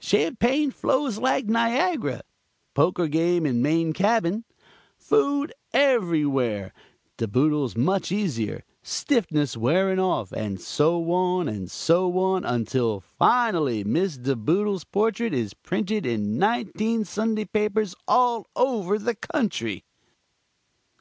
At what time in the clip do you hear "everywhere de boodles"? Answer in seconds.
5.72-7.76